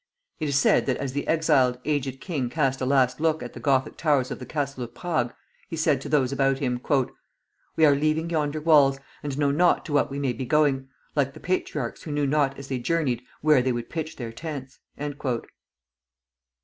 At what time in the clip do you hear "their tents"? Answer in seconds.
14.15-14.79